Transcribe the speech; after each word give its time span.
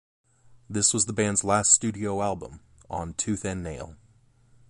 This 0.67 0.95
was 0.95 1.05
the 1.05 1.13
band's 1.13 1.43
last 1.43 1.69
studio 1.71 2.23
album 2.23 2.61
on 2.89 3.13
Tooth 3.13 3.45
and 3.45 3.61
Nail. 3.61 3.97